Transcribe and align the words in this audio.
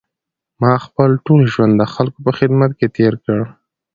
ما 0.61 0.73
خپل 0.85 1.09
ټول 1.25 1.41
ژوند 1.53 1.73
د 1.77 1.83
خلکو 1.93 2.19
په 2.25 2.31
خدمت 2.37 2.71
کې 2.79 2.87
تېر 2.97 3.13
کړی. 3.23 3.45